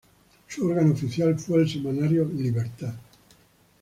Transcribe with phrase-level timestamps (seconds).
[0.47, 2.95] Su órgano oficial fue el semanario "Libertad".